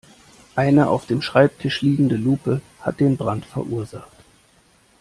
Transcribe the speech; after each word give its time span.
Eine 0.55 0.89
auf 0.89 1.05
dem 1.05 1.21
Schreibtisch 1.21 1.81
liegende 1.83 2.15
Lupe 2.15 2.61
hat 2.79 2.99
den 2.99 3.17
Brand 3.17 3.45
verursacht. 3.45 4.17